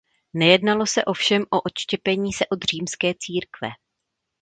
[0.33, 3.69] Nejednalo se ovšem o odštěpení se od římské církve.